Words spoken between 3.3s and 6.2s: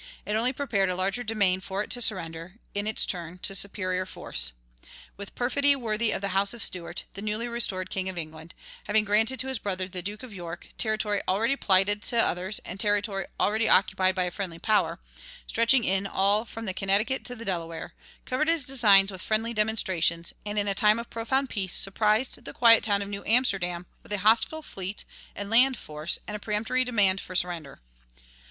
to superior force. With perfidy worthy